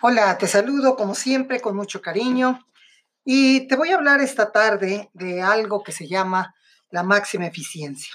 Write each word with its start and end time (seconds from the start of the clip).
Hola, 0.00 0.38
te 0.38 0.46
saludo 0.46 0.94
como 0.94 1.16
siempre 1.16 1.58
con 1.58 1.74
mucho 1.74 2.00
cariño 2.00 2.64
y 3.24 3.66
te 3.66 3.74
voy 3.74 3.90
a 3.90 3.96
hablar 3.96 4.20
esta 4.20 4.52
tarde 4.52 5.10
de 5.12 5.42
algo 5.42 5.82
que 5.82 5.90
se 5.90 6.06
llama 6.06 6.54
la 6.88 7.02
máxima 7.02 7.48
eficiencia. 7.48 8.14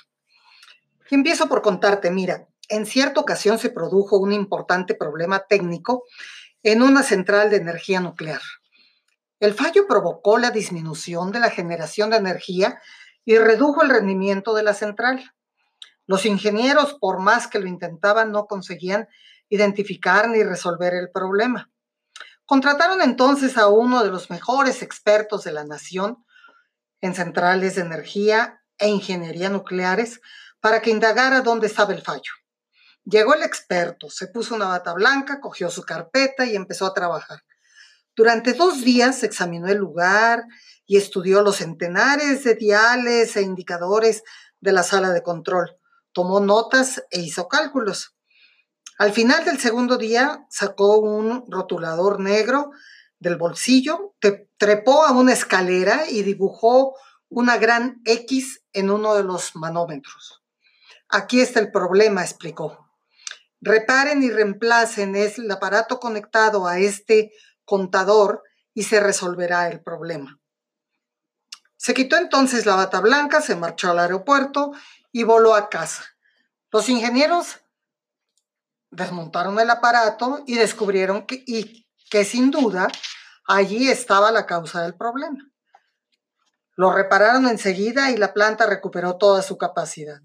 Empiezo 1.11 1.49
por 1.49 1.61
contarte, 1.61 2.09
mira, 2.09 2.47
en 2.69 2.85
cierta 2.85 3.19
ocasión 3.19 3.59
se 3.59 3.69
produjo 3.69 4.17
un 4.17 4.31
importante 4.31 4.95
problema 4.95 5.39
técnico 5.39 6.05
en 6.63 6.81
una 6.81 7.03
central 7.03 7.49
de 7.49 7.57
energía 7.57 7.99
nuclear. 7.99 8.41
El 9.41 9.53
fallo 9.53 9.85
provocó 9.85 10.37
la 10.37 10.51
disminución 10.51 11.33
de 11.33 11.41
la 11.41 11.49
generación 11.49 12.11
de 12.11 12.15
energía 12.15 12.79
y 13.25 13.37
redujo 13.37 13.83
el 13.83 13.89
rendimiento 13.89 14.53
de 14.53 14.63
la 14.63 14.73
central. 14.73 15.33
Los 16.07 16.25
ingenieros, 16.25 16.93
por 16.93 17.19
más 17.19 17.47
que 17.47 17.59
lo 17.59 17.67
intentaban, 17.67 18.31
no 18.31 18.45
conseguían 18.45 19.09
identificar 19.49 20.29
ni 20.29 20.43
resolver 20.43 20.93
el 20.93 21.11
problema. 21.11 21.69
Contrataron 22.45 23.01
entonces 23.01 23.57
a 23.57 23.67
uno 23.67 24.03
de 24.03 24.09
los 24.09 24.29
mejores 24.29 24.81
expertos 24.81 25.43
de 25.43 25.53
la 25.53 25.63
nación 25.63 26.25
en 27.01 27.15
centrales 27.15 27.75
de 27.75 27.81
energía 27.81 28.61
e 28.77 28.89
ingeniería 28.89 29.49
nucleares 29.49 30.19
para 30.59 30.81
que 30.81 30.89
indagara 30.89 31.41
dónde 31.41 31.67
estaba 31.67 31.93
el 31.93 32.01
fallo. 32.01 32.31
Llegó 33.05 33.33
el 33.33 33.43
experto, 33.43 34.09
se 34.09 34.27
puso 34.27 34.55
una 34.55 34.67
bata 34.67 34.93
blanca, 34.93 35.41
cogió 35.41 35.69
su 35.69 35.83
carpeta 35.83 36.45
y 36.45 36.55
empezó 36.55 36.85
a 36.85 36.93
trabajar. 36.93 37.43
Durante 38.15 38.53
dos 38.53 38.83
días 38.83 39.23
examinó 39.23 39.67
el 39.67 39.77
lugar 39.77 40.45
y 40.85 40.97
estudió 40.97 41.41
los 41.41 41.57
centenares 41.57 42.43
de 42.43 42.55
diales 42.55 43.35
e 43.35 43.41
indicadores 43.41 44.23
de 44.61 44.71
la 44.71 44.83
sala 44.83 45.09
de 45.09 45.23
control. 45.23 45.77
Tomó 46.11 46.39
notas 46.39 47.03
e 47.09 47.19
hizo 47.19 47.47
cálculos. 47.47 48.15
Al 48.97 49.11
final 49.11 49.43
del 49.45 49.59
segundo 49.59 49.97
día 49.97 50.45
sacó 50.49 50.99
un 50.99 51.45
rotulador 51.49 52.19
negro 52.19 52.71
del 53.19 53.37
bolsillo, 53.37 54.15
trepó 54.57 55.05
a 55.05 55.11
una 55.11 55.33
escalera 55.33 56.09
y 56.09 56.23
dibujó 56.23 56.95
una 57.29 57.57
gran 57.57 58.01
X 58.05 58.63
en 58.73 58.91
uno 58.91 59.15
de 59.15 59.23
los 59.23 59.55
manómetros. 59.55 60.43
Aquí 61.09 61.41
está 61.41 61.59
el 61.59 61.71
problema, 61.71 62.21
explicó. 62.21 62.89
Reparen 63.61 64.21
y 64.23 64.29
reemplacen 64.29 65.15
el 65.15 65.49
aparato 65.51 65.99
conectado 65.99 66.67
a 66.67 66.79
este 66.79 67.31
contador 67.65 68.43
y 68.73 68.83
se 68.83 68.99
resolverá 68.99 69.69
el 69.69 69.81
problema. 69.81 70.39
Se 71.77 71.93
quitó 71.93 72.17
entonces 72.17 72.65
la 72.65 72.75
bata 72.75 72.99
blanca, 72.99 73.41
se 73.41 73.55
marchó 73.55 73.91
al 73.91 73.99
aeropuerto 73.99 74.71
y 75.11 75.23
voló 75.23 75.55
a 75.55 75.69
casa. 75.69 76.03
Los 76.71 76.89
ingenieros 76.89 77.62
desmontaron 78.93 79.59
el 79.59 79.69
aparato 79.69 80.43
y 80.45 80.55
descubrieron 80.55 81.25
que, 81.25 81.43
y, 81.45 81.87
que 82.09 82.25
sin 82.25 82.51
duda 82.51 82.87
allí 83.47 83.89
estaba 83.89 84.31
la 84.31 84.45
causa 84.45 84.81
del 84.83 84.95
problema. 84.95 85.39
Lo 86.75 86.91
repararon 86.91 87.47
enseguida 87.47 88.11
y 88.11 88.17
la 88.17 88.33
planta 88.33 88.65
recuperó 88.65 89.17
toda 89.17 89.41
su 89.41 89.57
capacidad. 89.57 90.21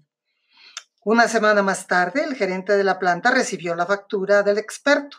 Una 1.03 1.27
semana 1.27 1.61
más 1.61 1.87
tarde, 1.87 2.23
el 2.23 2.35
gerente 2.35 2.75
de 2.75 2.83
la 2.83 2.99
planta 2.99 3.31
recibió 3.31 3.75
la 3.75 3.85
factura 3.85 4.43
del 4.43 4.57
experto, 4.57 5.17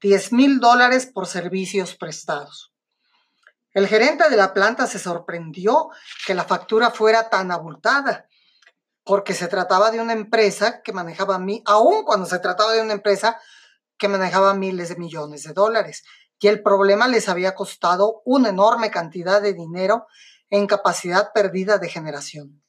10 0.00 0.32
mil 0.32 0.60
dólares 0.60 1.06
por 1.06 1.26
servicios 1.26 1.96
prestados. 1.96 2.72
El 3.72 3.88
gerente 3.88 4.28
de 4.28 4.36
la 4.36 4.54
planta 4.54 4.86
se 4.86 4.98
sorprendió 4.98 5.90
que 6.26 6.34
la 6.34 6.44
factura 6.44 6.90
fuera 6.90 7.28
tan 7.28 7.50
abultada 7.50 8.26
porque 9.06 9.34
se 9.34 9.46
trataba 9.46 9.92
de 9.92 10.00
una 10.00 10.12
empresa 10.12 10.82
que 10.82 10.92
manejaba, 10.92 11.40
aún 11.66 12.02
cuando 12.04 12.26
se 12.26 12.40
trataba 12.40 12.72
de 12.72 12.82
una 12.82 12.92
empresa 12.92 13.40
que 13.96 14.08
manejaba 14.08 14.52
miles 14.54 14.88
de 14.88 14.96
millones 14.96 15.44
de 15.44 15.52
dólares. 15.52 16.02
Y 16.40 16.48
el 16.48 16.60
problema 16.60 17.06
les 17.06 17.28
había 17.28 17.54
costado 17.54 18.20
una 18.24 18.48
enorme 18.48 18.90
cantidad 18.90 19.40
de 19.40 19.54
dinero 19.54 20.08
en 20.50 20.66
capacidad 20.66 21.32
perdida 21.32 21.78
de 21.78 21.88
generación. 21.88 22.64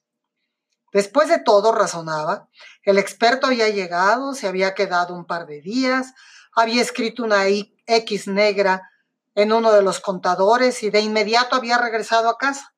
Después 0.93 1.27
de 1.27 1.39
todo, 1.39 1.71
razonaba, 1.71 2.49
el 2.83 2.99
experto 2.99 3.47
había 3.47 3.69
llegado, 3.69 4.35
se 4.35 4.47
había 4.47 4.75
quedado 4.75 5.15
un 5.15 5.25
par 5.25 5.47
de 5.47 5.61
días, 5.61 6.13
había 6.55 6.83
escrito 6.83 7.23
una 7.23 7.47
X 7.47 8.27
negra 8.27 8.87
en 9.33 9.51
uno 9.51 9.71
de 9.71 9.81
los 9.81 9.99
contadores 9.99 10.83
y 10.83 10.91
de 10.91 11.01
inmediato 11.01 11.55
había 11.55 11.79
regresado 11.79 12.29
a 12.29 12.37
casa. 12.37 12.75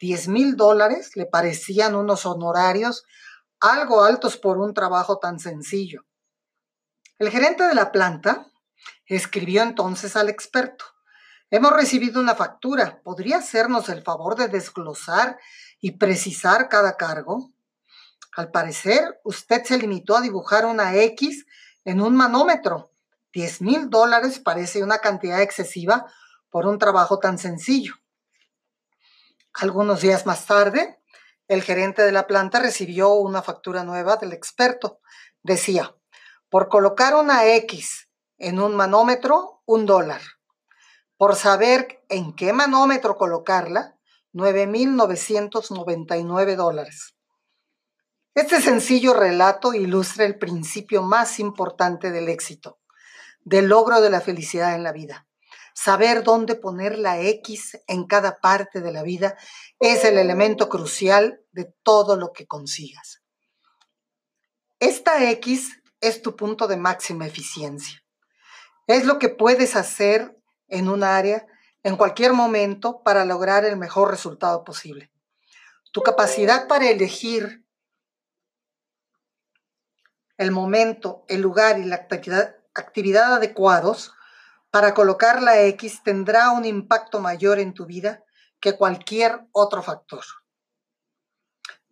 10 0.00 0.28
mil 0.28 0.56
dólares 0.56 1.12
le 1.16 1.26
parecían 1.26 1.94
unos 1.94 2.26
honorarios 2.26 3.04
algo 3.60 4.04
altos 4.04 4.36
por 4.36 4.58
un 4.58 4.74
trabajo 4.74 5.18
tan 5.18 5.38
sencillo. 5.38 6.04
El 7.18 7.30
gerente 7.30 7.64
de 7.64 7.74
la 7.74 7.92
planta 7.92 8.46
escribió 9.06 9.62
entonces 9.62 10.16
al 10.16 10.28
experto. 10.28 10.84
Hemos 11.50 11.72
recibido 11.72 12.20
una 12.20 12.34
factura. 12.34 13.00
¿Podría 13.02 13.38
hacernos 13.38 13.88
el 13.88 14.02
favor 14.02 14.34
de 14.36 14.48
desglosar 14.48 15.38
y 15.80 15.92
precisar 15.92 16.68
cada 16.68 16.96
cargo? 16.96 17.52
Al 18.36 18.50
parecer, 18.50 19.20
usted 19.22 19.62
se 19.64 19.78
limitó 19.78 20.16
a 20.16 20.20
dibujar 20.20 20.66
una 20.66 20.96
X 20.96 21.46
en 21.84 22.00
un 22.00 22.16
manómetro. 22.16 22.90
10 23.32 23.62
mil 23.62 23.90
dólares 23.90 24.40
parece 24.40 24.82
una 24.82 24.98
cantidad 24.98 25.40
excesiva 25.40 26.06
por 26.50 26.66
un 26.66 26.78
trabajo 26.78 27.18
tan 27.18 27.38
sencillo. 27.38 27.94
Algunos 29.54 30.00
días 30.00 30.26
más 30.26 30.46
tarde, 30.46 30.98
el 31.46 31.62
gerente 31.62 32.02
de 32.02 32.10
la 32.10 32.26
planta 32.26 32.58
recibió 32.58 33.14
una 33.14 33.40
factura 33.40 33.84
nueva 33.84 34.16
del 34.16 34.32
experto. 34.32 34.98
Decía, 35.44 35.94
por 36.48 36.68
colocar 36.68 37.14
una 37.14 37.46
X 37.54 38.08
en 38.36 38.58
un 38.58 38.74
manómetro, 38.74 39.62
un 39.64 39.86
dólar. 39.86 40.20
Por 41.16 41.36
saber 41.36 42.04
en 42.08 42.34
qué 42.34 42.52
manómetro 42.52 43.16
colocarla, 43.16 43.96
9.999 44.32 46.56
dólares. 46.56 47.14
Este 48.34 48.60
sencillo 48.60 49.14
relato 49.14 49.72
ilustra 49.72 50.24
el 50.24 50.36
principio 50.36 51.04
más 51.04 51.38
importante 51.38 52.10
del 52.10 52.28
éxito, 52.28 52.80
del 53.44 53.68
logro 53.68 54.00
de 54.00 54.10
la 54.10 54.20
felicidad 54.20 54.74
en 54.74 54.82
la 54.82 54.90
vida. 54.90 55.28
Saber 55.74 56.22
dónde 56.22 56.54
poner 56.54 56.98
la 56.98 57.20
X 57.20 57.80
en 57.88 58.06
cada 58.06 58.40
parte 58.40 58.80
de 58.80 58.92
la 58.92 59.02
vida 59.02 59.36
es 59.80 60.04
el 60.04 60.18
elemento 60.18 60.68
crucial 60.68 61.40
de 61.50 61.74
todo 61.82 62.16
lo 62.16 62.32
que 62.32 62.46
consigas. 62.46 63.22
Esta 64.78 65.28
X 65.30 65.82
es 66.00 66.22
tu 66.22 66.36
punto 66.36 66.68
de 66.68 66.76
máxima 66.76 67.26
eficiencia. 67.26 68.04
Es 68.86 69.04
lo 69.04 69.18
que 69.18 69.28
puedes 69.28 69.74
hacer 69.74 70.38
en 70.68 70.88
un 70.88 71.02
área 71.02 71.46
en 71.82 71.96
cualquier 71.96 72.32
momento 72.32 73.02
para 73.02 73.24
lograr 73.24 73.64
el 73.64 73.76
mejor 73.76 74.10
resultado 74.10 74.62
posible. 74.62 75.10
Tu 75.92 76.02
capacidad 76.02 76.68
para 76.68 76.88
elegir 76.88 77.64
el 80.36 80.50
momento, 80.52 81.24
el 81.28 81.40
lugar 81.40 81.78
y 81.78 81.84
la 81.84 81.96
actividad, 81.96 82.56
actividad 82.74 83.34
adecuados 83.34 84.12
para 84.74 84.92
colocar 84.92 85.40
la 85.40 85.60
X 85.60 86.00
tendrá 86.02 86.50
un 86.50 86.64
impacto 86.64 87.20
mayor 87.20 87.60
en 87.60 87.74
tu 87.74 87.86
vida 87.86 88.24
que 88.58 88.76
cualquier 88.76 89.46
otro 89.52 89.84
factor. 89.84 90.24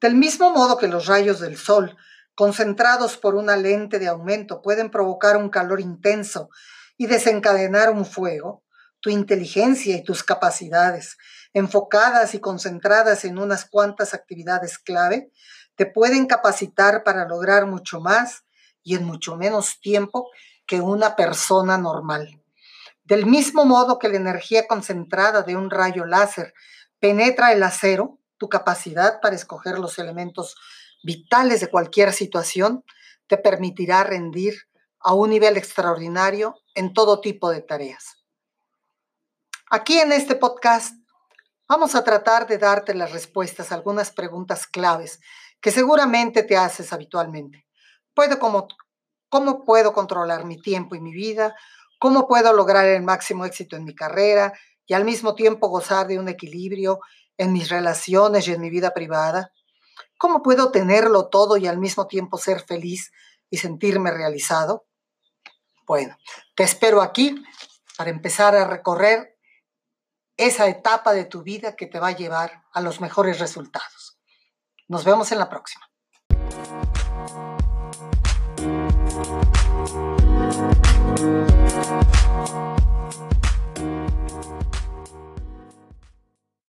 Del 0.01 0.17
mismo 0.17 0.51
modo 0.51 0.77
que 0.77 0.89
los 0.89 1.07
rayos 1.07 1.39
del 1.39 1.57
sol, 1.57 1.97
concentrados 2.35 3.17
por 3.17 3.37
una 3.37 3.55
lente 3.55 4.01
de 4.01 4.09
aumento, 4.09 4.63
pueden 4.63 4.91
provocar 4.91 5.37
un 5.37 5.49
calor 5.49 5.81
intenso 5.81 6.49
y 6.97 7.07
desencadenar 7.07 7.89
un 7.89 8.05
fuego, 8.05 8.65
tu 8.99 9.11
inteligencia 9.11 9.95
y 9.95 10.03
tus 10.03 10.25
capacidades, 10.25 11.19
enfocadas 11.53 12.35
y 12.35 12.41
concentradas 12.41 13.25
en 13.25 13.39
unas 13.39 13.65
cuantas 13.65 14.13
actividades 14.13 14.81
clave, 14.81 15.31
te 15.77 15.87
pueden 15.87 16.27
capacitar 16.27 17.05
para 17.05 17.29
lograr 17.29 17.67
mucho 17.67 18.01
más 18.01 18.43
y 18.83 18.97
en 18.97 19.05
mucho 19.05 19.37
menos 19.37 19.79
tiempo 19.81 20.31
que 20.67 20.81
una 20.81 21.15
persona 21.15 21.79
normal. 21.79 22.42
Del 23.05 23.27
mismo 23.27 23.65
modo 23.65 23.99
que 23.99 24.09
la 24.09 24.17
energía 24.17 24.67
concentrada 24.67 25.43
de 25.43 25.57
un 25.57 25.71
rayo 25.71 26.05
láser 26.05 26.55
penetra 27.01 27.53
el 27.53 27.63
acero, 27.63 28.19
tu 28.39 28.49
capacidad 28.49 29.21
para 29.21 29.35
escoger 29.35 29.79
los 29.79 29.99
elementos 29.99 30.57
vitales 31.03 31.61
de 31.61 31.69
cualquier 31.69 32.13
situación 32.13 32.85
te 33.27 33.39
permitirá 33.39 34.05
rendir 34.05 34.55
a 35.01 35.15
un 35.15 35.31
nivel 35.31 35.57
extraordinario 35.57 36.55
en 36.75 36.93
todo 36.93 37.21
tipo 37.21 37.51
de 37.51 37.61
tareas. 37.61 38.23
Aquí 39.71 39.99
en 39.99 40.13
este 40.13 40.37
podcast 40.37 40.95
vamos 41.69 41.95
a 41.95 42.05
tratar 42.05 42.47
de 42.47 42.59
darte 42.59 42.95
las 42.95 43.13
respuestas 43.13 43.73
a 43.73 43.75
algunas 43.75 44.13
preguntas 44.13 44.67
claves 44.67 45.19
que 45.61 45.71
seguramente 45.71 46.43
te 46.43 46.57
haces 46.57 46.93
habitualmente. 46.93 47.67
¿Puedo 48.15 48.39
¿Cómo 49.29 49.65
puedo 49.65 49.93
controlar 49.95 50.45
mi 50.45 50.61
tiempo 50.61 50.95
y 50.95 51.01
mi 51.01 51.13
vida? 51.13 51.57
Cómo 52.03 52.27
puedo 52.27 52.53
lograr 52.53 52.85
el 52.87 53.05
máximo 53.05 53.45
éxito 53.45 53.77
en 53.77 53.85
mi 53.85 53.95
carrera 53.95 54.53
y 54.89 54.95
al 54.95 55.05
mismo 55.05 55.37
tiempo 55.37 55.69
gozar 55.69 56.09
de 56.09 56.19
un 56.19 56.29
equilibrio 56.29 56.99
en 57.37 57.53
mis 57.53 57.69
relaciones 57.69 58.49
y 58.49 58.53
en 58.53 58.61
mi 58.61 58.71
vida 58.71 58.93
privada. 58.93 59.53
¿Cómo 60.19 60.43
puedo 60.43 60.73
tenerlo 60.73 61.29
todo 61.29 61.57
y 61.57 61.69
al 61.69 61.79
mismo 61.79 62.09
tiempo 62.09 62.39
ser 62.39 62.59
feliz 62.59 63.13
y 63.51 63.59
sentirme 63.59 64.11
realizado? 64.11 64.85
Bueno, 65.87 66.17
te 66.57 66.65
espero 66.65 67.03
aquí 67.03 67.41
para 67.97 68.11
empezar 68.11 68.57
a 68.57 68.67
recorrer 68.67 69.39
esa 70.37 70.67
etapa 70.67 71.13
de 71.13 71.27
tu 71.27 71.45
vida 71.45 71.77
que 71.77 71.87
te 71.87 72.01
va 72.01 72.09
a 72.09 72.17
llevar 72.17 72.65
a 72.73 72.81
los 72.81 73.01
mejores 73.01 73.39
resultados. 73.39 74.19
Nos 74.89 75.05
vemos 75.05 75.31
en 75.31 75.39
la 75.39 75.49
próxima. 75.49 75.92